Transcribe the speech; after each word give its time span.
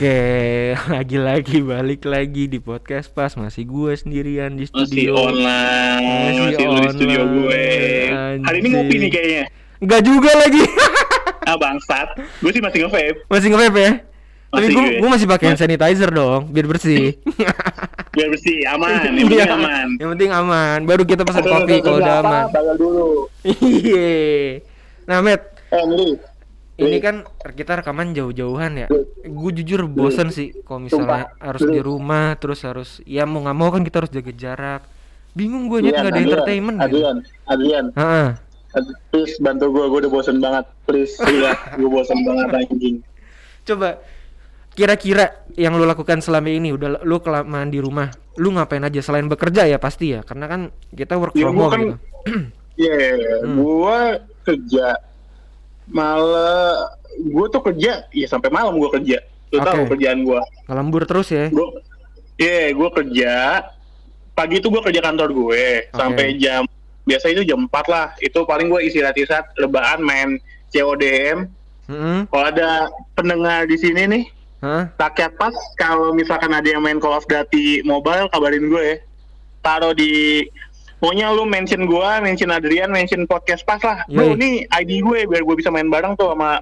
Oke, 0.00 0.72
lagi-lagi 0.96 1.60
balik 1.60 2.08
lagi 2.08 2.48
di 2.48 2.56
podcast 2.56 3.12
pas 3.12 3.36
masih 3.36 3.68
gue 3.68 3.92
sendirian 3.92 4.48
di 4.48 4.64
Masih 4.64 5.12
studio. 5.12 5.12
online, 5.28 6.00
Masih 6.00 6.40
masih, 6.40 6.64
lu 6.64 6.78
di 6.80 6.88
studio 6.88 7.20
online, 7.20 7.36
gue. 7.36 7.64
Hari 8.40 8.56
ini 8.56 8.68
ngopi 8.70 8.80
anjing. 8.88 8.96
nih 8.96 9.10
kayaknya. 9.12 9.44
Enggak 9.76 10.00
juga 10.00 10.30
lagi. 10.34 10.64
Ah 11.40 11.56
bangsat, 11.56 12.16
gue 12.16 12.48
sih 12.48 12.64
masih 12.64 12.78
nge-vape. 12.80 13.28
masih 13.28 13.48
nge-vape 13.50 13.76
ya? 13.76 13.92
Tapi 14.48 14.56
Masih 14.56 14.72
gue 14.72 14.80
gue. 14.82 14.96
gue 14.96 15.08
masih 15.10 15.26
pakai 15.28 15.46
hand 15.46 15.60
sanitizer 15.60 16.10
dong, 16.10 16.40
biar 16.48 16.64
bersih. 16.64 17.20
Biar 18.16 18.28
bersih, 18.30 18.56
aman, 18.70 18.88
yang 18.88 19.14
penting 19.20 19.36
Iya, 19.36 19.44
aman. 19.50 19.86
Yang 19.96 20.08
penting 20.16 20.30
aman. 20.32 20.78
Baru 20.82 21.04
kita 21.04 21.22
pesan 21.22 21.44
kopi 21.44 21.76
kalau 21.78 22.00
udah 22.00 22.14
apa? 22.16 22.28
aman. 22.40 22.44
Bayar 22.50 22.74
dulu. 22.74 23.28
Iya. 23.44 24.64
Nah, 25.04 25.20
Met, 25.20 25.44
Eh. 25.68 26.29
Ini 26.80 26.96
Li. 26.96 26.98
kan 26.98 27.22
kita 27.46 27.78
rekaman 27.78 28.10
jauh-jauhan 28.10 28.72
ya. 28.74 28.86
Gue 29.22 29.50
jujur 29.52 29.84
bosen 29.84 30.28
sih 30.28 30.56
kalau 30.62 30.80
misalnya 30.82 31.28
harus 31.36 31.60
di 31.62 31.78
rumah 31.78 32.34
terus 32.34 32.64
harus 32.64 33.04
ya 33.04 33.22
mau 33.22 33.40
nggak 33.40 33.54
mau 33.54 33.68
kan 33.68 33.82
kita 33.82 33.96
harus 34.00 34.10
jaga 34.10 34.32
jarak. 34.32 34.82
Bingung 35.30 35.68
gue 35.68 35.78
nyet 35.80 35.92
Adrian, 35.92 36.00
nggak 36.00 36.08
ada 36.08 36.16
Adrian, 36.16 36.28
entertainment 36.32 36.76
gitu. 36.76 36.86
Adrian, 36.88 37.16
Adrian, 37.46 37.86
Heeh. 37.94 38.28
Ad- 38.70 38.96
please 39.10 39.34
bantu 39.38 39.66
gue, 39.68 39.84
gue 39.84 39.98
udah 40.00 40.12
bosen 40.12 40.36
banget. 40.38 40.64
Please, 40.84 41.14
iya, 41.28 41.52
gue 41.74 41.86
bosen 41.86 42.18
banget 42.22 42.48
anjing. 42.58 42.96
Coba 43.62 44.02
kira-kira 44.70 45.26
yang 45.54 45.74
lu 45.74 45.84
lakukan 45.84 46.18
selama 46.18 46.48
ini 46.48 46.70
udah 46.70 47.02
lu 47.02 47.18
kelamaan 47.18 47.68
di 47.68 47.78
rumah, 47.78 48.08
lu 48.38 48.50
ngapain 48.50 48.80
aja 48.80 48.98
selain 48.98 49.26
bekerja 49.26 49.66
ya 49.66 49.76
pasti 49.76 50.14
ya, 50.14 50.22
karena 50.22 50.46
kan 50.46 50.60
kita 50.88 51.14
work 51.14 51.34
Ya, 51.34 51.42
from 51.44 51.56
home 51.56 51.70
kan- 51.70 51.82
gitu. 51.82 51.96
Iya, 52.80 53.44
Hmm. 53.44 53.60
gue 53.60 53.98
kerja 54.40 54.86
malah 55.90 56.94
gue 57.14 57.46
tuh 57.50 57.62
kerja 57.62 58.06
ya 58.10 58.26
sampai 58.26 58.48
malam 58.48 58.78
gue 58.78 58.90
kerja. 58.94 59.18
Lu 59.50 59.58
tahu 59.58 59.82
Oke. 59.84 59.98
kerjaan 59.98 60.22
gue. 60.22 60.40
Ngelembur 60.70 61.02
terus 61.04 61.28
ya. 61.30 61.50
gue 61.50 61.66
iya 62.40 62.72
gue 62.72 62.88
kerja 62.88 63.32
pagi 64.32 64.56
itu 64.56 64.72
gue 64.72 64.80
kerja 64.80 65.04
kantor 65.04 65.28
gue 65.28 65.64
sampai 65.92 66.40
jam 66.40 66.64
biasa 67.04 67.28
itu 67.28 67.44
jam 67.44 67.68
4 67.68 67.92
lah 67.92 68.16
itu 68.24 68.40
paling 68.48 68.72
gue 68.72 68.80
istirahat 68.88 69.12
istirahat 69.20 69.52
rebahan 69.60 70.00
main 70.00 70.40
CODM 70.72 71.44
Heeh. 71.90 72.18
kalau 72.32 72.46
ada 72.48 72.88
pendengar 73.12 73.68
di 73.68 73.76
sini 73.76 74.08
nih 74.08 74.24
Hah? 74.64 74.88
rakyat 74.96 75.36
pas 75.36 75.52
kalau 75.76 76.16
misalkan 76.16 76.48
ada 76.56 76.64
yang 76.64 76.80
main 76.80 76.96
Call 76.96 77.12
of 77.12 77.28
Duty 77.28 77.84
mobile 77.84 78.32
kabarin 78.32 78.72
gue 78.72 78.82
ya 78.84 78.96
taruh 79.60 79.92
di 79.92 80.48
Pokoknya 81.00 81.32
lu 81.32 81.48
mention 81.48 81.88
gue, 81.88 82.10
mention 82.20 82.52
Adrian, 82.52 82.92
mention 82.92 83.24
podcast 83.24 83.64
pas 83.64 83.80
lah. 83.80 84.04
Bro, 84.04 84.36
ini 84.36 84.68
ID 84.68 85.00
gue 85.00 85.24
biar 85.24 85.42
gue 85.42 85.56
bisa 85.56 85.72
main 85.72 85.88
bareng 85.88 86.12
tuh 86.12 86.36
sama 86.36 86.60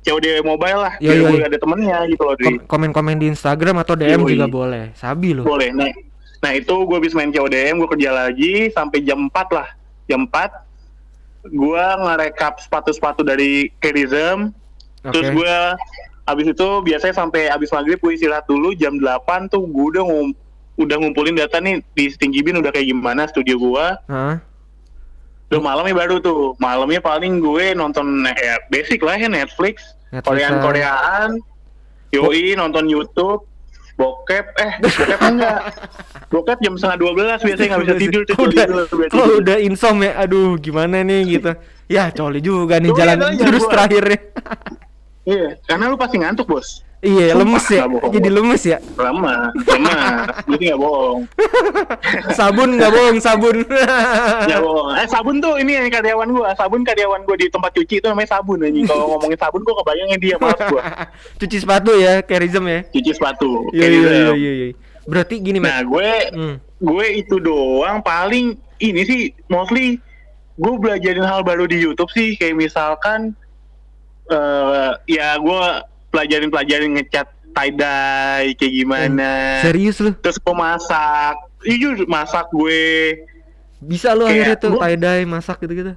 COD 0.00 0.40
mobile 0.40 0.80
lah. 0.80 0.94
Yoi, 0.96 1.12
Biar 1.12 1.16
yoi. 1.20 1.28
gue 1.28 1.40
ada 1.44 1.58
temennya 1.60 1.98
gitu 2.08 2.22
loh. 2.24 2.34
Kom- 2.40 2.64
komen-komen 2.64 3.20
di 3.20 3.26
Instagram 3.28 3.84
atau 3.84 3.92
DM 3.92 4.24
Yoi. 4.24 4.32
juga 4.32 4.48
boleh. 4.48 4.84
Sabi 4.96 5.36
lu. 5.36 5.44
Boleh. 5.44 5.76
Nah, 5.76 5.92
nah 6.40 6.56
itu 6.56 6.72
gue 6.72 6.96
habis 6.96 7.12
main 7.12 7.28
CODM, 7.28 7.76
gue 7.76 7.88
kerja 8.00 8.10
lagi 8.16 8.72
sampai 8.72 9.04
jam 9.04 9.28
4 9.28 9.52
lah. 9.52 9.68
Jam 10.08 10.24
4 10.24 11.52
gue 11.52 11.84
ngerekap 12.00 12.58
sepatu-sepatu 12.58 13.22
dari 13.22 13.68
Kerizem. 13.76 14.56
Oke. 15.04 15.12
Terus 15.12 15.28
gue 15.36 15.54
habis 16.26 16.46
itu 16.48 16.68
biasanya 16.82 17.14
sampai 17.14 17.46
habis 17.46 17.70
maghrib 17.70 18.00
gue 18.00 18.12
istirahat 18.16 18.48
dulu 18.48 18.74
jam 18.74 18.96
8 18.98 19.52
tuh 19.52 19.62
gue 19.68 19.84
udah 19.94 20.02
ngum 20.02 20.34
udah 20.76 20.96
ngumpulin 21.00 21.36
data 21.36 21.56
nih 21.60 21.80
di 21.96 22.12
Stinky 22.12 22.44
Bean 22.44 22.60
udah 22.60 22.70
kayak 22.72 22.88
gimana 22.92 23.24
studio 23.28 23.56
gue. 23.56 23.86
Hah? 24.12 24.36
Udah 25.48 25.60
malamnya 25.62 25.94
baru 25.96 26.20
tuh. 26.20 26.52
Malamnya 26.60 27.00
paling 27.00 27.40
gue 27.40 27.72
nonton 27.72 28.24
ya 28.28 28.60
basic 28.68 29.00
lah 29.00 29.16
ya 29.16 29.28
Netflix, 29.30 29.96
Netflix, 30.12 30.26
Korean 30.26 30.54
Koreaan, 30.60 31.30
Yoi 32.12 32.54
nonton 32.54 32.86
YouTube, 32.86 33.48
bokep 33.96 34.46
eh 34.60 34.72
bokep 34.84 35.20
enggak. 35.24 35.60
Bokep 36.26 36.58
jam 36.58 36.74
setengah 36.74 36.98
dua 36.98 37.12
belas 37.14 37.38
biasanya 37.38 37.78
nggak 37.78 37.82
bisa 37.86 37.94
tidur 38.02 38.22
tuh. 38.26 38.34
Kalau 38.34 38.50
udah, 38.50 38.66
kalau 38.66 38.84
tidur. 38.90 39.40
udah 39.46 39.56
insom 39.62 39.96
ya, 40.02 40.12
aduh 40.18 40.58
gimana 40.58 41.06
nih 41.06 41.38
gitu. 41.38 41.54
Ya 41.86 42.10
coli 42.10 42.42
juga 42.42 42.82
nih 42.82 42.90
Tuh, 42.90 42.98
jalan 42.98 43.16
iya, 43.22 43.28
iya, 43.30 43.44
terus 43.46 43.62
gua. 43.62 43.72
terakhirnya. 43.72 44.18
Iya, 45.26 45.48
karena 45.70 45.84
lu 45.86 45.96
pasti 45.98 46.16
ngantuk 46.18 46.46
bos. 46.50 46.82
Iya 47.00 47.32
Sumpah, 47.32 47.40
lemes 47.44 47.66
ya, 47.68 47.84
bohong, 47.84 48.12
jadi 48.12 48.28
lemes 48.32 48.62
ya. 48.64 48.78
Lama, 48.96 49.52
lama. 49.52 49.98
Jadi 50.48 50.62
nggak 50.68 50.80
bohong, 50.80 51.20
Sabun 52.38 52.68
nggak 52.76 52.92
bohong 52.92 53.18
sabun. 53.18 53.56
nggak 54.48 54.60
bohong. 54.60 54.88
Eh 54.96 55.06
sabun 55.06 55.36
tuh 55.38 55.54
ini 55.60 55.76
yang 55.76 55.86
karyawan 55.88 56.28
gua, 56.32 56.50
sabun 56.54 56.82
karyawan 56.82 57.20
gua 57.22 57.36
di 57.36 57.46
tempat 57.46 57.70
cuci 57.72 58.00
itu 58.00 58.06
namanya 58.06 58.36
sabun 58.36 58.64
anjing. 58.64 58.84
Kalau 58.84 59.04
ngomongin 59.12 59.38
sabun 59.38 59.60
gua 59.60 59.74
kebayangnya 59.80 60.18
dia 60.18 60.36
maaf 60.36 60.60
gua. 60.66 60.82
Cuci 61.36 61.56
sepatu 61.58 61.92
ya, 61.94 62.20
Kerizem 62.20 62.64
ya. 62.64 62.80
Cuci 62.88 63.10
sepatu. 63.12 63.68
Iya 63.70 63.86
iya 63.86 64.10
iya 64.32 64.52
iya. 64.52 64.68
Berarti 65.06 65.38
gini, 65.38 65.62
Nah 65.62 65.80
gue 65.80 66.10
Hmm. 66.34 66.56
gue 66.76 67.06
itu 67.14 67.38
doang 67.38 68.02
paling 68.02 68.52
ini 68.76 69.00
sih 69.00 69.20
mostly 69.46 69.96
gue 70.56 70.74
belajarin 70.76 71.22
hal 71.22 71.40
baru 71.40 71.64
di 71.64 71.78
YouTube 71.78 72.10
sih 72.10 72.34
kayak 72.34 72.52
misalkan 72.52 73.32
eh 74.26 74.90
ya 75.06 75.38
gue 75.38 75.62
pelajarin 76.16 76.48
pelajarin 76.48 76.90
ngecat 76.94 77.28
tie 77.52 77.70
dye 77.70 78.52
kayak 78.54 78.72
gimana. 78.74 79.30
Serius 79.60 79.96
lu? 79.98 80.12
terus 80.14 80.36
gue 80.36 80.54
masak. 80.54 81.36
Jujur 81.62 82.04
masak 82.06 82.48
gue. 82.50 83.20
Bisa 83.78 84.12
lu 84.12 84.24
Kayak 84.24 84.32
akhirnya 84.32 84.56
tuh 84.58 84.70
gua- 84.72 84.82
tie 84.82 84.96
dye 84.96 85.24
masak 85.24 85.56
gitu-gitu. 85.60 85.92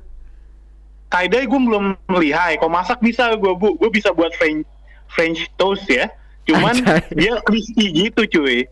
tie 1.10 1.28
dye 1.28 1.44
gue 1.44 1.60
belum 1.62 1.86
lihai. 2.12 2.56
Kalau 2.56 2.70
masak 2.70 3.00
bisa 3.00 3.32
gue 3.34 3.54
bu. 3.54 3.76
Gue 3.76 3.90
bisa 3.90 4.10
buat 4.10 4.32
French 4.34 4.68
French 5.10 5.48
toast 5.56 5.84
ya. 5.86 6.12
Cuman 6.44 6.76
Anjay. 6.76 7.02
dia 7.20 7.40
crispy 7.42 7.86
gitu 8.02 8.24
cuy. 8.30 8.68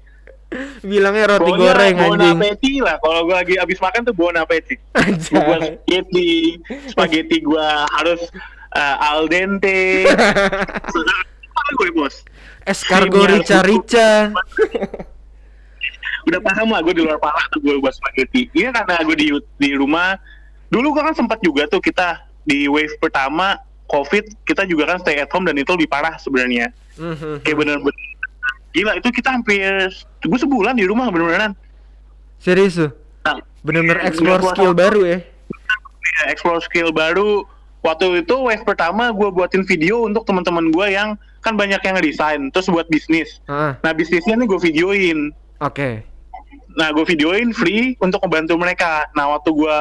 Bilangnya 0.80 1.28
roti 1.30 1.44
Pokoknya 1.44 1.60
goreng 1.68 1.96
bon 1.98 2.08
anjing. 2.16 2.38
appetit 2.40 2.78
lah. 2.80 2.96
Kalau 2.98 3.20
gue 3.24 3.36
lagi 3.36 3.56
abis 3.58 3.78
makan 3.78 4.02
tuh 4.02 4.14
bon 4.14 4.32
appetit 4.34 4.80
gue 4.96 5.04
buat 5.36 5.60
spaghetti. 5.62 6.32
Spaghetti 6.88 7.38
gue 7.42 7.68
harus 7.92 8.22
uh, 8.72 8.96
al 9.04 9.28
dente 9.28 10.08
gue 11.74 11.88
bos 11.92 12.16
Escargot 12.64 13.24
Krimnya 13.24 13.40
rica-rica. 13.40 14.10
udah 16.28 16.40
paham 16.44 16.68
lah 16.68 16.80
gue 16.82 16.92
di 16.92 17.02
luar 17.02 17.18
pala 17.18 17.40
tuh 17.50 17.62
gue 17.62 17.78
buat 17.78 17.94
spaghetti 17.94 18.50
ini 18.52 18.68
karena 18.68 19.00
gue 19.00 19.16
di 19.16 19.28
di 19.56 19.70
rumah 19.74 20.18
dulu 20.68 20.92
gue 20.92 21.02
kan 21.02 21.14
sempat 21.14 21.40
juga 21.40 21.66
tuh 21.66 21.80
kita 21.80 22.26
di 22.44 22.68
wave 22.68 22.94
pertama 22.98 23.56
covid 23.86 24.24
kita 24.44 24.64
juga 24.64 24.86
kan 24.86 24.98
stay 25.00 25.18
at 25.18 25.30
home 25.30 25.44
dan 25.44 25.56
itu 25.56 25.70
lebih 25.70 25.88
parah 25.88 26.16
sebenarnya 26.18 26.72
Mhm. 26.98 27.42
kayak 27.42 27.56
bener-bener 27.56 27.94
gila 28.70 28.92
itu 28.94 29.08
kita 29.10 29.32
hampir 29.32 29.90
gue 30.20 30.38
sebulan 30.38 30.74
di 30.74 30.84
rumah 30.84 31.08
bener-beneran 31.08 31.54
Serius 32.38 32.76
tuh. 32.76 32.92
Nah, 33.24 33.40
Bener-bener 33.62 33.98
nggak 33.98 34.08
explore 34.12 34.40
gua 34.40 34.52
skill 34.52 34.70
tahu. 34.70 34.78
baru 34.78 35.00
ya. 35.04 35.18
ya, 36.14 36.22
explore 36.30 36.60
skill 36.62 36.90
baru. 36.92 37.30
Waktu 37.88 38.28
itu 38.28 38.36
wave 38.36 38.68
pertama 38.68 39.16
gue 39.16 39.30
buatin 39.32 39.64
video 39.64 40.04
untuk 40.04 40.28
teman-teman 40.28 40.76
gue 40.76 40.88
yang 40.92 41.16
kan 41.40 41.56
banyak 41.56 41.80
yang 41.80 41.96
resign, 42.04 42.52
terus 42.52 42.68
buat 42.68 42.92
bisnis. 42.92 43.40
Ah, 43.48 43.80
Nah 43.80 43.96
bisnisnya 43.96 44.36
nih 44.36 44.44
gue 44.44 44.60
videoin. 44.60 45.32
oke. 45.64 46.04
Nah 46.76 46.92
gue 46.92 47.06
videoin 47.08 47.56
free 47.56 47.96
untuk 48.04 48.20
membantu 48.28 48.60
mereka. 48.60 49.08
Nah 49.16 49.32
waktu 49.32 49.56
gue 49.56 49.78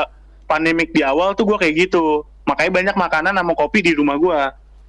pandemik 0.46 0.94
di 0.94 1.02
awal 1.02 1.34
tuh 1.34 1.50
gue 1.50 1.58
kayak 1.58 1.90
gitu. 1.90 2.22
Makanya 2.46 2.70
banyak 2.70 2.96
makanan 2.96 3.34
sama 3.34 3.52
kopi 3.58 3.82
di 3.82 3.92
rumah 3.98 4.14
gue. 4.14 4.40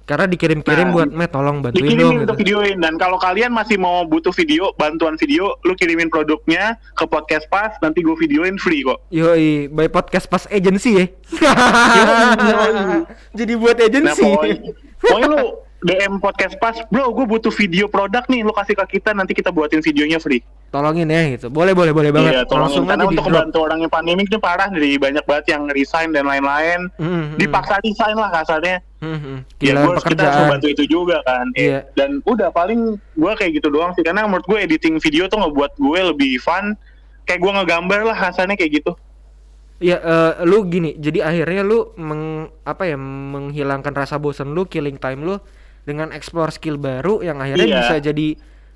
Karena 0.08 0.24
dikirim-kirim 0.24 0.88
Nah, 0.88 0.94
buat 0.96 1.08
Matt 1.12 1.36
tolong 1.36 1.60
bantuin 1.60 2.00
dong 2.00 2.24
gitu. 2.24 2.34
videoin. 2.40 2.80
Dan 2.80 2.96
kalau 2.96 3.20
kalian 3.20 3.52
masih 3.52 3.76
mau 3.76 4.08
butuh 4.08 4.32
video, 4.32 4.72
bantuan 4.80 5.20
video, 5.20 5.60
lu 5.68 5.76
kirimin 5.76 6.08
produknya 6.08 6.80
ke 6.96 7.04
podcast 7.04 7.44
pas, 7.52 7.76
nanti 7.84 8.00
gue 8.00 8.16
videoin 8.16 8.56
free 8.56 8.80
kok. 8.80 9.04
Yoi, 9.12 9.68
by 9.68 9.92
podcast 9.92 10.24
pas 10.24 10.48
agency 10.48 10.96
ya. 10.96 11.04
Jadi 13.38 13.52
buat 13.60 13.76
Nah 13.76 13.84
agency. 13.84 14.24
pokoknya, 14.24 14.56
pokoknya 14.96 15.28
lu 15.28 15.42
DM 15.84 16.14
podcast 16.18 16.56
pas, 16.56 16.74
bro 16.88 17.12
gue 17.12 17.26
butuh 17.28 17.52
video 17.52 17.86
produk 17.86 18.24
nih, 18.26 18.42
lu 18.42 18.50
kasih 18.56 18.74
ke 18.80 18.98
kita, 18.98 19.12
nanti 19.12 19.36
kita 19.36 19.52
buatin 19.52 19.84
videonya 19.84 20.18
free. 20.18 20.40
Tolongin 20.68 21.08
ya 21.08 21.32
gitu. 21.32 21.48
Boleh 21.48 21.72
boleh 21.72 21.96
boleh 21.96 22.12
banget. 22.12 22.32
Iya, 22.36 22.42
tolong 22.44 22.68
Langsung 22.68 22.84
karena 22.84 23.08
aja 23.08 23.12
untuk 23.16 23.24
membantu 23.32 23.58
orang 23.64 23.78
yang 23.80 23.92
pandemik 23.92 24.28
ini 24.28 24.36
parah 24.36 24.68
dari 24.68 25.00
banyak 25.00 25.24
banget 25.24 25.56
yang 25.56 25.62
resign 25.72 26.12
dan 26.12 26.28
lain-lain. 26.28 26.92
Hmm, 27.00 27.32
hmm. 27.32 27.40
Dipaksa 27.40 27.80
resign 27.80 28.16
lah 28.20 28.28
kasarnya. 28.28 28.84
Hmm, 29.00 29.16
hmm. 29.16 29.38
Ya 29.64 29.72
Gila 29.72 29.80
gue 29.80 29.94
kita 30.12 30.22
harus 30.28 30.38
membantu 30.44 30.68
itu 30.68 30.84
juga 30.84 31.16
kan. 31.24 31.46
Iya. 31.56 31.88
Dan 31.96 32.20
udah 32.28 32.52
paling 32.52 33.00
gue 33.00 33.32
kayak 33.40 33.52
gitu 33.56 33.72
doang 33.72 33.96
sih 33.96 34.04
karena 34.04 34.28
menurut 34.28 34.44
gue 34.44 34.58
editing 34.60 35.00
video 35.00 35.24
tuh 35.32 35.40
ngebuat 35.40 35.80
gue 35.80 36.00
lebih 36.12 36.36
fun. 36.36 36.76
Kayak 37.24 37.40
gue 37.40 37.52
ngegambar 37.64 38.00
lah 38.04 38.16
kasarnya 38.28 38.60
kayak 38.60 38.84
gitu. 38.84 38.92
Iya, 39.78 39.96
eh, 40.04 40.32
lu 40.44 40.68
gini. 40.68 41.00
Jadi 41.00 41.22
akhirnya 41.24 41.64
lu 41.64 41.96
meng, 41.96 42.50
apa 42.66 42.84
ya 42.84 42.98
menghilangkan 42.98 43.94
rasa 43.94 44.18
bosan 44.18 44.52
lu, 44.52 44.66
killing 44.66 44.98
time 45.00 45.22
lu 45.24 45.40
dengan 45.88 46.12
explore 46.12 46.52
skill 46.52 46.76
baru 46.76 47.24
yang 47.24 47.40
akhirnya 47.40 47.64
Iya. 47.64 47.78
bisa 47.80 47.96
jadi 48.12 48.28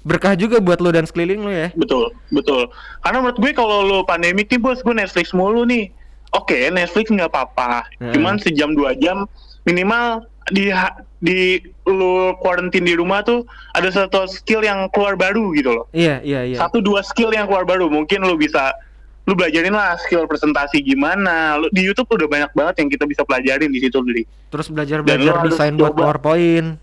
berkah 0.02 0.34
juga 0.34 0.58
buat 0.58 0.82
lu 0.82 0.90
dan 0.90 1.06
sekeliling 1.06 1.40
lu 1.42 1.52
ya. 1.52 1.68
Betul, 1.74 2.10
betul. 2.34 2.68
Karena 3.02 3.22
menurut 3.22 3.38
gue 3.38 3.52
kalau 3.54 3.86
lo 3.86 3.98
pandemik 4.02 4.50
nih 4.50 4.60
bos, 4.60 4.82
gue 4.82 4.94
Netflix 4.94 5.30
mulu 5.30 5.62
nih. 5.66 5.90
Oke, 6.34 6.68
Netflix 6.72 7.12
nggak 7.12 7.30
apa-apa. 7.30 7.86
Hmm. 8.02 8.12
Cuman 8.14 8.40
sejam 8.40 8.74
dua 8.74 8.96
jam 8.98 9.28
minimal 9.68 10.26
di 10.50 10.74
di 11.22 11.62
lu 11.86 12.34
quarantine 12.42 12.82
di 12.82 12.98
rumah 12.98 13.22
tuh 13.22 13.46
ada 13.78 13.86
satu 13.94 14.26
skill 14.26 14.66
yang 14.66 14.90
keluar 14.90 15.14
baru 15.14 15.54
gitu 15.54 15.70
loh. 15.70 15.84
Iya, 15.94 16.18
iya, 16.26 16.40
iya. 16.50 16.58
Satu 16.58 16.82
dua 16.82 17.06
skill 17.06 17.30
yang 17.30 17.46
keluar 17.46 17.62
baru 17.62 17.86
mungkin 17.86 18.26
lu 18.26 18.34
bisa 18.34 18.74
lu 19.22 19.38
belajarin 19.38 19.70
lah 19.70 19.94
skill 20.02 20.26
presentasi 20.26 20.82
gimana. 20.82 21.62
Lu, 21.62 21.70
di 21.70 21.86
YouTube 21.86 22.10
udah 22.10 22.26
banyak 22.26 22.50
banget 22.58 22.74
yang 22.82 22.88
kita 22.90 23.04
bisa 23.06 23.22
pelajarin 23.22 23.70
di 23.70 23.78
situ 23.78 24.02
Dri. 24.02 24.26
Terus 24.50 24.66
belajar 24.66 24.98
belajar 25.06 25.46
desain 25.46 25.78
buat. 25.78 25.94
PowerPoint. 25.94 26.74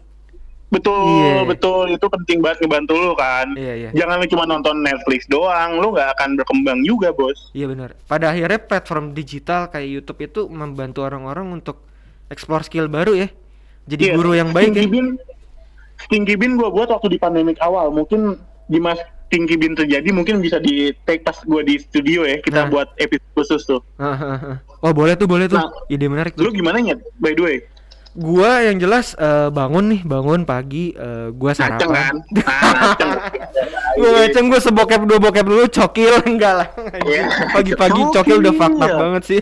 Betul, 0.70 1.02
Iya. 1.02 1.50
betul 1.50 1.86
itu 1.90 2.06
penting 2.06 2.38
banget 2.40 2.62
ngebantu 2.62 2.94
lu 2.94 3.14
kan. 3.14 3.50
Iya, 3.58 3.74
iya. 3.76 3.90
Jangan 3.92 4.22
lu 4.22 4.26
cuma 4.30 4.44
nonton 4.46 4.76
Netflix 4.80 5.26
doang, 5.26 5.82
lu 5.82 5.90
nggak 5.90 6.14
akan 6.14 6.38
berkembang 6.38 6.80
juga, 6.86 7.10
Bos. 7.10 7.50
Iya 7.52 7.66
benar. 7.66 7.98
Pada 8.06 8.30
akhirnya 8.30 8.62
platform 8.62 9.12
digital 9.12 9.66
kayak 9.68 9.90
YouTube 9.90 10.20
itu 10.22 10.42
membantu 10.46 11.02
orang-orang 11.02 11.50
untuk 11.52 11.82
explore 12.30 12.62
skill 12.62 12.86
baru 12.86 13.18
ya. 13.18 13.28
Jadi 13.86 14.04
Iya, 14.06 14.14
guru 14.14 14.38
yang 14.38 14.54
baik 14.54 14.70
Stinky 14.70 14.86
ya. 14.86 14.92
Bean, 14.92 15.08
Stinky 16.00 16.36
Bean 16.38 16.54
gue 16.56 16.70
buat 16.70 16.88
waktu 16.88 17.10
di 17.10 17.18
pandemik 17.18 17.58
awal. 17.60 17.90
Mungkin 17.90 18.38
di 18.70 18.78
mas 18.78 19.02
Stinky 19.26 19.58
Bean 19.58 19.74
terjadi 19.74 20.10
mungkin 20.10 20.38
bisa 20.38 20.58
di 20.58 20.94
take 21.04 21.22
pas 21.22 21.34
gue 21.36 21.62
di 21.64 21.82
studio 21.82 22.22
ya. 22.24 22.38
Nah. 22.38 22.46
Kita 22.46 22.62
buat 22.70 22.94
episode 22.98 23.32
khusus 23.34 23.62
tuh. 23.66 23.82
oh 24.86 24.92
boleh 24.94 25.14
tuh 25.14 25.26
boleh 25.26 25.50
tuh. 25.50 25.58
Nah, 25.58 25.70
Ide 25.86 26.06
menarik 26.06 26.38
Lu 26.38 26.50
tuh. 26.50 26.54
gimana 26.54 26.78
nyet? 26.78 27.02
By 27.18 27.34
the 27.34 27.42
way, 27.42 27.58
Gua 28.12 28.62
yang 28.62 28.78
jelas 28.78 29.14
eh, 29.16 29.50
bangun 29.50 29.86
nih 29.90 30.02
bangun 30.02 30.42
pagi 30.44 30.92
eh, 30.92 31.30
gua 31.30 31.54
ngaceng 31.54 31.90
kan? 31.90 32.14
sarapan. 32.16 32.16
Ngaceng. 32.80 33.12
Gue 34.00 34.10
ngeceng 34.16 34.46
gue 34.48 34.60
sebokep 34.60 35.02
dua 35.04 35.20
bokep 35.20 35.44
dulu 35.44 35.66
cokil 35.68 36.14
enggak 36.30 36.54
lah. 36.56 36.68
Iya. 37.04 37.52
Pagi-pagi 37.52 38.02
cokil 38.10 38.36
udah 38.40 38.50
Cokil. 38.50 38.62
fucked 38.64 38.80
up 38.80 38.92
banget 38.96 39.24
sih. 39.28 39.40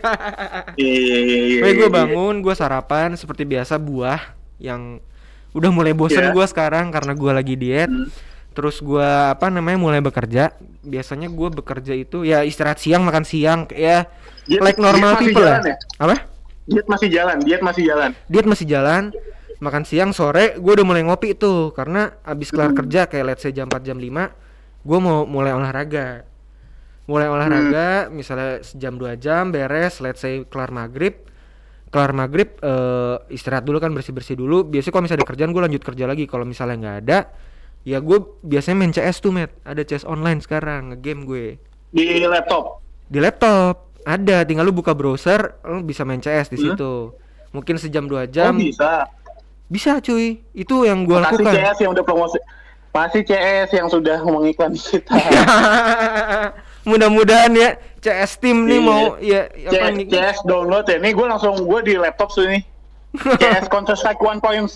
Iya, 0.76 0.98
iya, 0.98 1.18
iya. 1.22 1.60
Gue 1.78 1.86
iya. 1.86 1.90
bangun, 1.90 2.42
gue 2.42 2.54
sarapan 2.54 3.14
seperti 3.14 3.46
biasa 3.46 3.78
buah 3.78 4.18
yang 4.58 4.98
udah 5.54 5.70
mulai 5.70 5.94
bosen 5.94 6.22
Iya. 6.22 6.34
gua 6.34 6.46
sekarang 6.46 6.90
karena 6.90 7.14
gua 7.14 7.32
lagi 7.34 7.54
diet. 7.54 7.90
Hmm. 7.90 8.10
Terus 8.52 8.82
gua 8.82 9.30
apa 9.32 9.48
namanya 9.48 9.78
mulai 9.78 10.02
bekerja. 10.02 10.54
Biasanya 10.82 11.30
gua 11.30 11.50
bekerja 11.50 11.94
itu 11.94 12.26
ya 12.26 12.42
istirahat 12.42 12.78
siang, 12.78 13.06
makan 13.06 13.22
siang, 13.24 13.70
ya 13.70 14.10
Diet- 14.44 14.62
like 14.62 14.78
normal 14.78 15.18
people 15.18 15.46
lah. 15.46 15.62
ya? 15.62 15.78
Apa? 15.98 16.16
Diet 16.68 16.86
masih 16.86 17.08
jalan, 17.08 17.38
diet 17.40 17.62
masih 17.62 17.84
jalan. 17.84 18.12
Diet 18.28 18.44
masih 18.44 18.66
jalan. 18.66 19.04
Makan 19.58 19.84
siang, 19.84 20.12
sore 20.12 20.54
gue 20.54 20.72
udah 20.72 20.86
mulai 20.86 21.02
ngopi 21.02 21.34
tuh 21.34 21.72
karena 21.72 22.14
abis 22.22 22.52
kelar 22.52 22.72
Hmm. 22.72 22.78
kerja 22.78 23.08
kayak 23.08 23.26
let's 23.26 23.42
say 23.42 23.50
jam 23.50 23.66
4 23.66 23.82
jam 23.82 23.98
5 23.98 24.30
gue 24.84 25.00
mau 25.00 25.24
mulai 25.24 25.50
olahraga. 25.50 26.28
Mulai 27.06 27.26
olahraga 27.26 27.88
Hmm. 28.06 28.14
misalnya 28.14 28.62
sejam 28.62 28.94
2 28.94 29.16
jam 29.16 29.50
beres 29.50 29.98
let's 29.98 30.20
say 30.20 30.44
kelar 30.44 30.70
maghrib 30.70 31.24
kelar 31.88 32.12
maghrib 32.12 32.52
eh, 32.60 33.16
istirahat 33.30 33.64
dulu 33.64 33.80
kan 33.80 33.90
bersih 33.90 34.12
bersih 34.12 34.36
dulu 34.36 34.62
biasanya 34.62 34.92
kalau 34.92 35.04
misalnya 35.04 35.24
ada 35.24 35.30
kerjaan 35.32 35.50
gue 35.50 35.64
lanjut 35.64 35.82
kerja 35.82 36.04
lagi 36.04 36.28
kalau 36.28 36.44
misalnya 36.44 36.76
nggak 36.78 36.98
ada 37.02 37.20
ya 37.82 37.98
gue 37.98 38.18
biasanya 38.44 38.76
main 38.76 38.92
CS 38.92 39.18
tuh 39.18 39.32
met 39.32 39.56
ada 39.64 39.80
CS 39.80 40.04
online 40.04 40.38
sekarang 40.38 40.92
ngegame 40.92 41.24
gue 41.24 41.46
Di 41.90 42.04
laptop. 42.22 42.84
di 43.08 43.18
laptop 43.18 43.87
ada 44.08 44.38
tinggal 44.42 44.64
lu 44.64 44.72
buka 44.72 44.92
browser 44.92 45.60
lu 45.62 45.84
bisa 45.84 46.02
main 46.02 46.18
CS 46.18 46.48
di 46.48 46.56
Hmm? 46.56 46.66
situ 46.72 47.12
mungkin 47.50 47.76
sejam 47.76 48.06
dua 48.06 48.24
Oh, 48.24 48.26
jam 48.26 48.56
bisa. 48.56 49.04
bisa 49.68 50.00
cuy 50.00 50.40
itu 50.52 50.76
yang 50.82 51.04
gue 51.04 51.12
Makasih 51.14 51.44
lakukan 51.44 51.54
CS 51.54 51.78
yang 51.78 51.92
udah 51.92 52.06
promosi. 52.06 52.40
Masih 52.90 53.22
CS 53.22 53.70
yang 53.74 53.88
sudah 53.88 54.18
mengiklan 54.24 54.74
kita. 54.74 55.12
mudah-mudahan 56.82 57.52
ya 57.52 57.70
CS 58.00 58.40
Team 58.40 58.64
nih 58.64 58.80
Iya. 58.80 58.82
mau 58.82 59.04
ya 59.20 59.42
apa 59.46 59.76
CS, 59.86 59.94
nih 59.94 60.06
CS 60.08 60.38
download 60.44 60.86
ya. 60.88 60.98
Nih 60.98 61.12
gue 61.12 61.26
langsung 61.26 61.54
gue 61.60 61.80
di 61.84 61.94
laptop 61.94 62.32
nih. 62.40 62.64
CS 63.38 63.68
Counter 63.68 63.94
Strike 63.94 64.18
1.6 64.18 64.70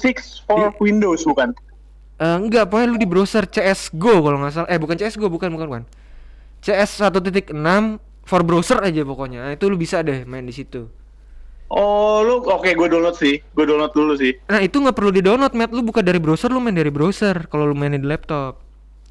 for 0.43 0.73
Windows 0.77 1.23
bukan? 1.23 1.53
Eh, 2.17 2.35
enggak 2.37 2.69
pokoknya 2.69 2.87
lu 2.87 2.97
di 2.97 3.05
browser 3.05 3.45
CS 3.45 3.89
Go 3.91 4.21
kalau 4.21 4.37
nggak 4.37 4.53
salah 4.53 4.69
eh 4.69 4.77
bukan 4.77 4.93
CS 4.93 5.15
Go 5.15 5.25
bukan 5.25 5.49
bukan 5.49 5.67
bukan 5.67 5.83
CS 6.61 7.01
1.6 7.01 7.49
for 8.31 8.47
browser 8.47 8.79
aja 8.79 9.03
pokoknya 9.03 9.43
Nah, 9.43 9.51
itu 9.51 9.67
lu 9.67 9.75
bisa 9.75 9.99
deh 9.99 10.23
main 10.23 10.47
di 10.47 10.55
situ 10.55 10.87
Oh 11.67 12.19
lu 12.19 12.43
oke 12.43 12.67
gue 12.67 12.87
download 12.91 13.15
sih. 13.15 13.39
Gue 13.55 13.63
download 13.63 13.95
dulu 13.95 14.19
sih. 14.19 14.35
Nah 14.43 14.59
itu 14.59 14.75
nggak 14.75 14.91
perlu 14.91 15.07
di 15.07 15.23
download, 15.23 15.55
Matt. 15.55 15.71
Lu 15.71 15.79
buka 15.79 16.03
dari 16.03 16.19
browser, 16.19 16.51
lu 16.51 16.59
main 16.59 16.75
dari 16.75 16.91
browser. 16.91 17.47
Kalau 17.47 17.63
lu 17.63 17.71
main 17.71 17.95
di 17.95 18.03
laptop, 18.03 18.59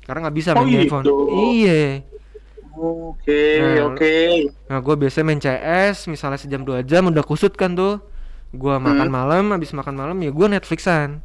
karena 0.04 0.28
nggak 0.28 0.36
bisa 0.36 0.50
Oh, 0.52 0.60
main 0.60 0.68
di 0.68 0.84
gitu. 0.84 1.00
handphone. 1.00 1.04
Iya. 1.56 2.04
Oke 2.76 3.44
Nah, 3.60 3.88
oke. 3.88 4.16
Nah 4.68 4.78
gue 4.78 4.94
biasanya 4.94 5.24
main 5.24 5.40
CS, 5.40 6.04
misalnya 6.04 6.36
sejam 6.36 6.60
dua 6.60 6.84
jam 6.84 7.08
udah 7.08 7.24
kusut 7.24 7.56
kan 7.56 7.72
tuh. 7.72 7.96
Gua 8.52 8.76
makan 8.76 9.08
Hmm. 9.08 9.16
malam, 9.16 9.44
habis 9.56 9.72
makan 9.72 9.96
malam 9.96 10.20
ya 10.20 10.28
gue 10.28 10.46
Netflixan. 10.52 11.24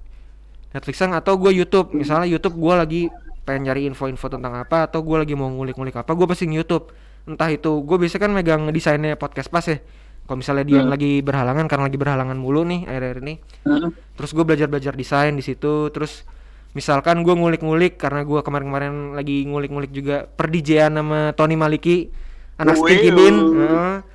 Netflixan 0.71 1.11
atau 1.11 1.35
gue 1.35 1.51
YouTube. 1.51 1.91
Misalnya 1.91 2.31
YouTube 2.31 2.55
gue 2.55 2.73
lagi 2.79 3.01
pengen 3.43 3.67
nyari 3.67 3.91
info-info 3.91 4.31
tentang 4.31 4.55
apa 4.55 4.87
atau 4.87 5.03
gue 5.03 5.19
lagi 5.19 5.35
mau 5.35 5.51
ngulik-ngulik 5.51 5.99
apa, 5.99 6.15
gue 6.15 6.23
pasti 6.23 6.47
YouTube. 6.47 6.95
Entah 7.25 7.49
itu 7.49 7.81
gue 7.81 7.97
biasanya 7.97 8.21
kan 8.21 8.31
megang 8.31 8.61
desainnya 8.69 9.13
podcast 9.13 9.49
pas 9.49 9.63
ya. 9.63 9.81
Kalau 10.23 10.37
misalnya 10.37 10.63
dia 10.63 10.79
Hmm. 10.79 10.89
lagi 10.89 11.21
berhalangan 11.21 11.65
karena 11.65 11.85
lagi 11.85 11.97
berhalangan 11.97 12.33
mulu 12.33 12.61
nih 12.63 12.81
akhir-akhir 12.83 13.19
ini. 13.21 13.35
Hmm. 13.61 13.89
terus 14.13 14.31
gue 14.31 14.41
belajar 14.41 14.65
belajar 14.65 14.93
desain 14.93 15.29
di 15.31 15.41
situ 15.41 15.89
terus 15.89 16.25
misalkan 16.71 17.21
gue 17.21 17.31
ngulik-ngulik 17.31 17.95
karena 17.95 18.21
gue 18.21 18.39
kemarin-kemarin 18.39 19.13
lagi 19.13 19.43
ngulik-ngulik 19.43 19.89
juga 19.89 20.25
perdijean 20.25 20.91
sama 20.93 21.31
Tony 21.31 21.53
Maliki 21.53 22.09
anak 22.55 22.75
Stinky 22.75 23.11
Bean 23.11 23.35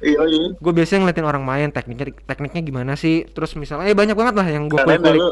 Iya 0.01 0.23
iya. 0.25 0.45
gue 0.53 0.73
biasanya 0.73 1.05
ngeliatin 1.05 1.25
orang 1.25 1.41
main 1.41 1.69
tekniknya 1.69 2.11
tekniknya 2.25 2.63
gimana 2.63 2.93
sih 2.95 3.25
terus 3.27 3.55
misalnya 3.55 3.87
eh 3.87 3.95
banyak 3.95 4.13
banget 4.13 4.35
lah 4.35 4.47
yang 4.47 4.67
gue 4.67 4.77
Keren 4.77 4.99
dah 4.99 5.11
kulik 5.11 5.21
lu. 5.21 5.31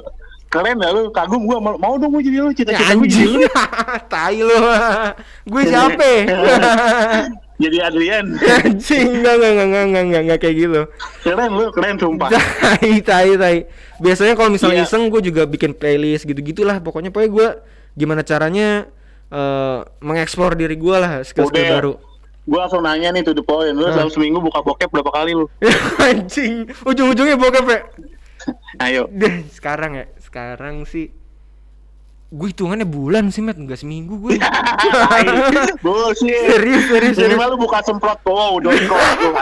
Keren 0.49 0.77
dah 0.79 0.91
lu. 0.91 1.03
Kagum 1.11 1.43
gue 1.45 1.59
mau, 1.59 1.75
mau 1.75 1.95
dong 1.97 2.13
gue 2.15 2.23
jadi 2.23 2.39
lu. 2.39 2.49
ya, 2.49 2.57
Cita-cita 2.57 2.93
gue 2.95 3.05
jadi 3.05 3.25
anjing 3.25 3.33
lu. 3.35 3.49
tai 4.13 4.39
lu 4.39 4.59
gue 5.51 5.63
siapa 5.65 6.11
Jadi 7.59 7.77
Adrian. 7.81 8.27
anjing 8.39 9.19
enggak 9.19 9.35
enggak 9.35 9.51
enggak 9.53 9.67
enggak 9.67 10.03
enggak 10.05 10.23
enggak, 10.23 10.39
kayak 10.39 10.57
gitu 10.57 10.83
Keren 11.21 11.51
lu. 11.51 11.67
Keren 11.71 11.97
sumpah. 11.97 12.29
tai 12.31 13.03
tai 13.03 13.31
tai 13.35 13.57
biasanya 13.99 14.33
kalau 14.33 14.49
misalnya 14.49 14.83
Iya. 14.83 14.87
iseng 14.87 15.11
gue 15.11 15.21
juga 15.21 15.43
bikin 15.43 15.75
playlist 15.75 16.23
gitu 16.23 16.39
gitulah 16.39 16.79
pokoknya 16.79 17.11
pokoknya 17.11 17.31
gue 17.31 17.49
gimana 17.95 18.23
caranya 18.23 18.87
eh 19.29 19.79
mengeksplor 19.99 20.55
diri 20.55 20.75
gue 20.75 20.97
lah 20.97 21.21
skill 21.21 21.47
skill 21.47 21.67
baru 21.69 21.95
Gue 22.45 22.57
langsung 22.57 22.81
nanya 22.81 23.13
nih 23.13 23.21
to 23.21 23.37
the 23.37 23.43
point. 23.43 23.77
Lu 23.77 23.85
Hah? 23.85 23.93
dalam 23.93 24.09
seminggu 24.09 24.41
buka 24.41 24.65
bokep 24.65 24.89
berapa 24.89 25.13
kali 25.13 25.37
lu? 25.37 25.45
anjing 26.01 26.65
ujung-ujungnya 26.81 27.37
bokep 27.37 27.67
ya 27.67 27.81
Ayo. 28.81 29.05
Sekarang 29.57 29.93
ya 29.95 30.07
sekarang 30.19 30.85
sih 30.85 31.13
gue 32.29 32.53
hitungannya 32.53 32.85
bulan 32.85 33.33
sih 33.33 33.41
met 33.41 33.57
nggak 33.57 33.81
seminggu 33.81 34.21
gue 34.21 34.37
Bullshit. 35.85 36.29
serius 36.45 36.85
serius 36.93 37.17
serius 37.17 37.41
lu 37.41 37.57
buka 37.57 37.81
semprot 37.81 38.21
wow, 38.29 38.61
lu 38.61 38.69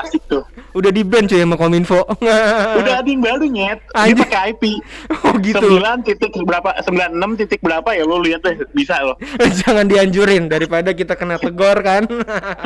asik 0.07 0.23
tuh. 0.31 0.47
udah 0.71 0.95
di 0.95 1.03
ban 1.03 1.27
cuy 1.27 1.43
sama 1.43 1.59
kominfo 1.59 2.07
Udah 2.79 3.03
ada 3.03 3.09
yang 3.09 3.25
baru 3.25 3.49
nyet. 3.49 3.81
Dia 3.89 4.15
pakai 4.15 4.53
IP. 4.55 4.63
oh 5.27 5.35
gitu 5.43 5.67
9 5.81 6.07
titik 6.07 6.37
berapa 6.47 6.79
96 6.85 7.41
titik 7.43 7.61
berapa 7.65 7.89
ya 7.97 8.05
lu 8.07 8.23
lihat 8.23 8.45
deh 8.47 8.55
bisa 8.71 9.01
loh. 9.03 9.17
jangan 9.65 9.89
dianjurin 9.89 10.47
daripada 10.47 10.95
kita 10.95 11.17
kena 11.19 11.41
tegor 11.43 11.81
kan 11.83 12.07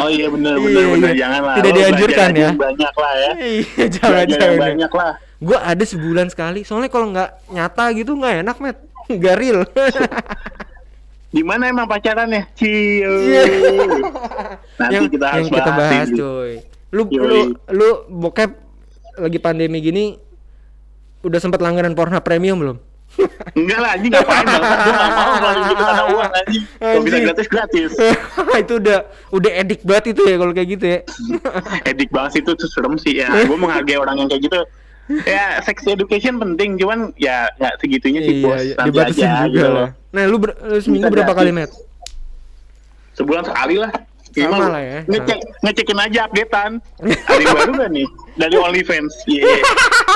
Oh 0.02 0.10
iya 0.10 0.28
bener 0.28 0.58
Iya, 0.58 0.64
bener 0.66 0.84
bener 0.92 1.12
iya. 1.14 1.20
jangan 1.24 1.40
lah. 1.46 1.56
Tidak 1.56 1.72
dianjurkan 1.72 2.30
ya. 2.36 2.50
Banyak 2.52 2.94
lah 2.98 3.12
ya. 3.16 3.30
iya 3.40 3.84
jangan 3.88 4.24
jangan 4.28 4.52
banyak 4.58 4.92
lah. 4.92 5.12
gue 5.40 5.56
ada 5.56 5.84
sebulan 5.88 6.28
sekali 6.28 6.68
soalnya 6.68 6.92
kalau 6.92 7.08
nggak 7.16 7.48
nyata 7.48 7.84
gitu 7.96 8.12
nggak 8.12 8.44
enak 8.44 8.56
met 8.60 8.76
nggak 9.20 9.36
real 9.38 9.60
Di 11.30 11.46
mana 11.46 11.70
emang 11.70 11.86
pacarannya? 11.86 12.50
Ciu. 12.58 13.06
Iya. 13.06 13.46
Nanti 14.82 14.94
yang, 14.98 15.06
kita 15.06 15.26
harus 15.30 15.46
yang 15.46 15.62
kita 15.62 15.70
bahas 15.78 15.90
bahas 15.94 16.08
coy 16.10 16.52
lu 16.90 17.02
Yoi. 17.06 17.22
lu 17.22 17.38
lu 17.70 17.88
bokep 18.10 18.50
lagi 19.22 19.38
pandemi 19.38 19.78
gini 19.78 20.18
udah 21.22 21.38
sempat 21.38 21.62
langganan 21.62 21.94
Pornhub 21.94 22.22
premium 22.26 22.58
belum 22.58 22.78
Enggak 23.58 23.78
lah 23.82 23.98
anjing 23.98 24.14
ngapain 24.14 24.46
banget. 24.46 24.78
Gue 24.86 24.94
gak 24.94 25.10
mau 25.10 25.34
kalau 25.34 25.60
gitu 25.66 25.82
karena 25.82 26.04
uang 26.14 26.30
anjing. 26.30 26.62
Kalau 26.78 27.00
bisa 27.02 27.18
gratis 27.18 27.48
gratis. 27.50 27.90
itu 28.62 28.74
udah 28.78 28.98
udah 29.34 29.50
edik 29.50 29.80
banget 29.82 30.14
itu 30.14 30.22
ya 30.30 30.36
kalau 30.38 30.52
kayak 30.54 30.68
gitu 30.78 30.84
ya 30.86 30.98
Edik 31.90 32.08
banget 32.14 32.30
sih 32.38 32.40
itu 32.46 32.54
tuh 32.54 32.68
serem 32.70 32.94
sih 33.02 33.18
ya. 33.18 33.26
Gue 33.50 33.58
menghargai 33.58 33.98
orang 33.98 34.14
yang 34.14 34.28
kayak 34.30 34.46
gitu. 34.46 34.62
Ya 35.26 35.58
sex 35.60 35.82
education 35.84 36.38
penting 36.38 36.76
cuman 36.76 37.10
ya 37.16 37.50
nggak 37.56 37.74
segitunya 37.78 38.20
sih 38.20 38.34
bos. 38.40 38.56
iya, 38.56 38.74
Nanti 38.74 38.88
dibatasin 38.88 39.22
aja 39.22 39.34
juga 39.42 39.48
gitu 39.50 39.66
lah 39.66 39.74
loh. 39.74 39.88
nah 40.10 40.22
lu, 40.24 40.36
ber- 40.38 40.58
lu 40.60 40.78
seminggu 40.78 41.04
Bisa 41.04 41.14
berapa 41.16 41.32
kali 41.34 41.50
met 41.50 41.70
Sebulan 43.12 43.42
sekali 43.42 43.76
lah. 43.76 43.92
Sama 44.30 44.70
lah 44.70 44.78
ya. 44.80 44.98
Ngecek, 45.04 45.38
ngecekin 45.60 45.98
aja 45.98 46.20
updatean. 46.24 46.72
Ada 47.02 47.42
yang 47.42 47.50
baru 47.52 47.72
gak 47.76 47.90
nih? 47.90 48.06
Dari 48.38 48.56
OnlyFans. 48.56 49.12
Iya. 49.26 49.42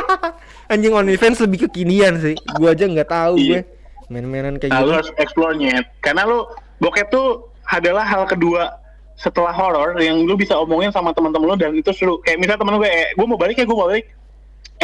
anjing 0.73 0.95
OnlyFans 0.95 1.39
lebih 1.41 1.69
kekinian 1.69 2.17
sih 2.17 2.33
gua 2.57 2.73
aja 2.73 2.89
nggak 2.89 3.05
tahu 3.07 3.37
gue 3.37 3.61
Iya. 3.61 3.61
main-mainan 4.07 4.57
kayak 4.57 4.71
Nah, 4.71 4.81
gitu 4.81 4.87
lu 4.87 4.95
harus 4.95 5.11
explore 5.19 5.53
nyet. 5.55 5.85
Karena 5.99 6.25
lu 6.25 6.47
bokep 6.79 7.11
tuh 7.11 7.27
adalah 7.67 8.01
hal 8.03 8.25
kedua 8.25 8.73
setelah 9.15 9.51
horor 9.51 9.95
yang 9.99 10.23
lu 10.23 10.35
bisa 10.35 10.55
omongin 10.55 10.89
sama 10.89 11.11
teman-teman 11.11 11.51
lu 11.51 11.57
dan 11.57 11.71
itu 11.73 11.91
seru. 11.91 12.17
Kayak 12.21 12.39
misal 12.41 12.57
temen 12.57 12.73
lu 12.73 12.81
kayak, 12.81 13.13
gue 13.13 13.27
mau 13.27 13.37
balik 13.37 13.57
ya, 13.57 13.65
gue 13.65 13.77
mau 13.77 13.87
balik. 13.87 14.07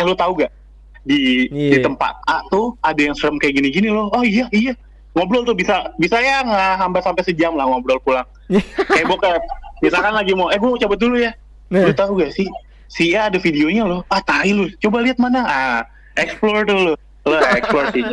Eh 0.00 0.04
lu 0.04 0.16
tahu 0.16 0.32
gak? 0.40 0.52
di 1.00 1.48
Iya. 1.48 1.70
di 1.72 1.78
tempat 1.80 2.12
A 2.28 2.44
tuh 2.52 2.76
ada 2.84 3.00
yang 3.00 3.16
serem 3.16 3.40
kayak 3.40 3.56
gini-gini 3.56 3.88
loh. 3.88 4.12
Oh 4.12 4.20
iya 4.20 4.44
iya. 4.52 4.76
Ngobrol 5.16 5.48
tuh 5.48 5.56
bisa 5.56 5.90
bisa 5.96 6.20
ya 6.20 6.44
nggak 6.44 6.72
hambat 6.76 7.02
sampai 7.02 7.24
sejam 7.24 7.56
lah 7.56 7.64
ngobrol 7.68 7.96
pulang. 8.04 8.26
kayak 8.92 9.08
bokep. 9.08 9.40
Misalkan 9.80 10.12
lagi 10.12 10.36
mau, 10.36 10.52
eh 10.52 10.60
gue 10.60 10.68
mau 10.68 10.76
cabut 10.76 11.00
dulu 11.00 11.16
ya. 11.16 11.32
Nah. 11.72 11.88
Lu 11.88 11.92
tahu 11.96 12.20
gak 12.20 12.36
sih? 12.36 12.44
Si 12.84 13.16
A 13.16 13.32
ada 13.32 13.40
videonya 13.40 13.88
loh. 13.88 14.04
Ah 14.12 14.20
tai 14.20 14.52
lu. 14.52 14.68
Coba 14.76 15.00
lihat 15.00 15.16
mana. 15.16 15.40
Ah, 15.48 15.80
explore 16.20 16.68
dulu. 16.68 16.92
Lo 17.24 17.36
explore 17.56 17.88
sih. 17.96 18.04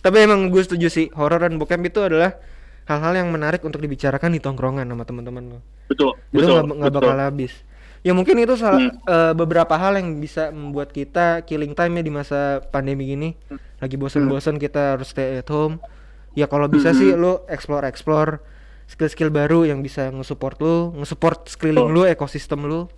Tapi 0.00 0.16
emang 0.16 0.48
gue 0.48 0.62
setuju 0.64 0.88
sih 0.88 1.12
horor 1.12 1.44
dan 1.44 1.60
bokep 1.60 1.80
itu 1.84 2.00
adalah 2.00 2.40
hal-hal 2.88 3.20
yang 3.20 3.28
menarik 3.28 3.60
untuk 3.62 3.84
dibicarakan 3.84 4.32
di 4.32 4.40
tongkrongan 4.40 4.88
sama 4.88 5.04
teman-teman 5.04 5.44
lo. 5.54 5.58
Betul. 5.92 6.16
Itu 6.32 6.40
Betul. 6.40 6.54
nggak 6.56 6.64
nggak 6.72 6.92
betul. 6.96 7.04
bakal 7.04 7.18
habis. 7.20 7.52
Ya 8.00 8.12
mungkin 8.12 8.32
itu 8.34 8.56
salah 8.56 8.80
Hmm. 8.80 8.96
eh, 8.98 9.32
beberapa 9.34 9.72
hal 9.72 9.94
yang 9.94 10.16
bisa 10.16 10.48
membuat 10.50 10.88
kita 10.90 11.44
killing 11.44 11.72
time 11.72 11.92
ya 11.94 12.02
di 12.02 12.10
masa 12.10 12.40
pandemi 12.64 13.04
gini. 13.06 13.36
Lagi 13.76 13.94
bosan-bosan 13.94 14.56
kita 14.56 14.96
harus 14.96 15.08
stay 15.08 15.36
at 15.36 15.48
home. 15.48 15.76
Ya 16.32 16.46
kalau 16.46 16.64
bisa 16.66 16.90
Hmm. 16.90 16.96
sih 16.96 17.10
lo 17.12 17.44
explore 17.46 17.84
explore 17.84 18.40
skill-skill 18.86 19.28
baru 19.28 19.64
yang 19.64 19.80
bisa 19.80 20.08
nge-support 20.08 20.56
lo, 20.58 20.94
nge-support 20.94 21.46
sekeliling 21.46 21.88
lo, 21.88 22.02
ekosistem 22.04 22.62
lo. 22.62 22.88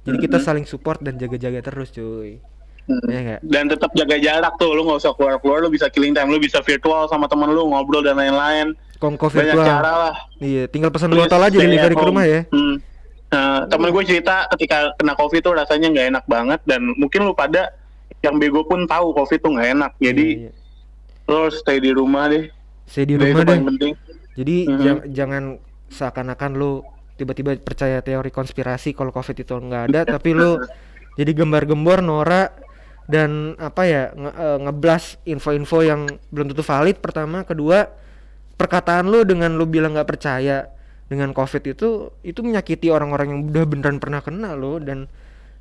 Jadi 0.00 0.16
kita 0.18 0.38
saling 0.38 0.64
support 0.64 0.98
dan 0.98 1.16
jaga-jaga 1.16 1.60
terus, 1.62 1.90
cuy. 1.90 2.40
Hmm. 2.82 3.06
Ya 3.06 3.20
nggak? 3.22 3.40
dan 3.44 3.64
tetap 3.66 3.90
jaga 3.92 4.16
jarak 4.18 4.52
tuh 4.56 4.72
lu 4.72 4.82
nggak 4.82 4.98
usah 4.98 5.12
keluar 5.12 5.38
keluar 5.38 5.58
lu 5.58 5.70
bisa 5.70 5.86
killing 5.86 6.10
time 6.10 6.26
lu 6.26 6.36
bisa 6.36 6.58
virtual 6.58 7.06
sama 7.06 7.24
temen 7.24 7.46
lu 7.48 7.62
ngobrol 7.64 8.02
dan 8.02 8.18
lain-lain 8.18 8.74
Kongko 8.98 9.30
banyak 9.30 9.54
virtual. 9.54 9.62
cara 9.64 9.92
lah 10.00 10.14
Iya, 10.36 10.66
tinggal 10.66 10.90
pesan 10.90 11.08
botol 11.08 11.38
aja 11.38 11.54
delivery 11.54 11.78
at 11.88 11.94
ke 11.94 12.04
rumah 12.04 12.24
ya. 12.24 12.40
hmm. 12.44 12.69
Temen 13.66 13.90
gue 13.90 14.04
cerita 14.06 14.46
ketika 14.48 14.94
kena 14.94 15.12
covid 15.12 15.40
tuh 15.40 15.52
rasanya 15.52 15.88
nggak 15.88 16.06
enak 16.08 16.24
banget 16.24 16.60
dan 16.64 16.80
mungkin 16.94 17.26
lu 17.26 17.34
pada 17.34 17.74
yang 18.20 18.36
bego 18.36 18.62
pun 18.62 18.84
tahu 18.84 19.12
covid 19.12 19.38
tuh 19.38 19.50
nggak 19.50 19.68
enak 19.74 19.92
jadi 19.96 20.26
iya. 20.46 20.52
lu 21.24 21.34
harus 21.40 21.58
stay 21.58 21.76
di 21.76 21.90
rumah 21.90 22.28
deh 22.28 22.48
Saya 22.84 23.04
di 23.04 23.14
rumah 23.14 23.42
deh. 23.42 23.60
penting 23.60 23.92
Jadi 24.30 24.56
Mhm. 24.64 24.78
jang- 24.78 25.04
jangan 25.10 25.42
seakan-akan 25.88 26.50
lu 26.54 26.80
tiba-tiba 27.14 27.52
percaya 27.56 28.00
teori 28.00 28.28
konspirasi 28.28 28.92
kalau 28.92 29.10
covid 29.10 29.36
itu 29.36 29.52
nggak 29.52 29.82
ada, 29.88 30.00
tapi 30.16 30.32
lu 30.32 30.56
jadi 31.14 31.34
gembar-gembor 31.34 32.00
norak 32.00 32.54
dan 33.04 33.58
apa 33.58 33.82
ya 33.84 34.02
nge 34.10 34.30
eh, 34.32 34.58
ngeblas 34.60 35.04
info-info 35.24 35.78
yang 35.80 36.00
belum 36.30 36.46
tentu 36.48 36.62
valid 36.62 36.96
pertama, 36.96 37.42
kedua 37.42 37.90
perkataan 38.54 39.04
lu 39.04 39.24
dengan 39.24 39.52
lu 39.52 39.64
bilang 39.64 39.92
nggak 39.92 40.08
percaya 40.08 40.68
dengan 41.10 41.34
covid 41.34 41.66
itu 41.66 42.14
itu 42.22 42.38
menyakiti 42.38 42.86
orang-orang 42.86 43.34
yang 43.34 43.40
udah 43.50 43.64
beneran 43.66 43.98
pernah 43.98 44.22
kena 44.22 44.54
lo 44.54 44.78
dan 44.78 45.10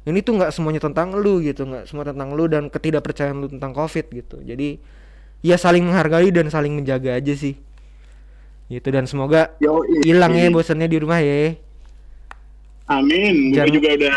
ini 0.06 0.22
tuh 0.22 0.38
nggak 0.38 0.53
semuanya 0.53 0.77
tentang 0.77 1.18
lu 1.18 1.41
gitu 1.41 1.65
nggak 1.65 1.89
semua 1.89 2.06
tentang 2.06 2.38
lu 2.38 2.46
dan 2.46 2.70
ketidakpercayaan 2.70 3.36
lu 3.41 3.50
tentang 3.50 3.74
covid 3.74 4.06
gitu. 4.13 4.38
Jadi 4.46 4.77
ya 5.41 5.58
saling 5.58 5.84
menghargai 5.89 6.29
dan 6.29 6.48
saling 6.53 6.77
menjaga 6.77 7.18
aja 7.18 7.34
sih. 7.34 7.58
Gitu 8.70 8.86
dan 8.94 9.10
semoga 9.10 9.58
hilang 10.06 10.38
ya 10.38 10.53
bosannya 10.53 10.86
di 10.86 10.98
rumah 11.01 11.18
ya. 11.20 11.58
Amin. 12.86 13.50
Gue 13.51 13.58
Jangan- 13.58 13.74
juga 13.74 13.89
udah 13.98 14.15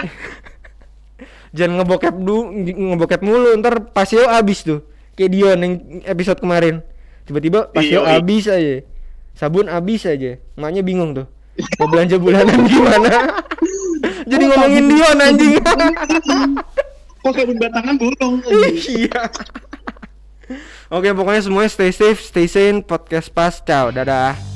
jangan 1.56 1.72
ngebokep 1.80 2.14
du 2.20 2.36
ngebokep 2.72 3.20
mulu 3.24 3.50
ntar 3.58 3.74
pasio 3.90 4.28
abis 4.28 4.68
tuh. 4.68 4.84
Kayak 5.16 5.30
Dion 5.32 5.58
yang 5.60 5.74
episode 6.04 6.40
kemarin. 6.40 6.84
Tiba-tiba 7.24 7.72
pasio 7.72 8.04
abis 8.04 8.48
aja 8.52 8.84
sabun 9.36 9.68
abis 9.68 10.08
aja. 10.08 10.38
Emaknya 10.56 10.82
bingung 10.84 11.12
tuh. 11.16 11.26
Mau 11.80 11.88
belanja 11.88 12.16
bulanan 12.16 12.64
gimana? 12.70 13.10
Jadi 14.30 14.42
ngomongin 14.48 14.84
Dion 14.88 15.18
anjing. 15.20 15.54
Kok 17.22 17.32
sabun 17.38 17.56
batangan 17.60 17.94
bolong 17.98 18.34
iya. 18.88 19.22
Oke 20.92 21.08
pokoknya 21.16 21.40
semuanya 21.40 21.70
stay 21.72 21.94
safe 21.94 22.20
stay 22.20 22.44
sane 22.50 22.84
podcast 22.84 23.32
pas. 23.32 23.62
Ciao 23.64 23.88
dadah 23.88 24.51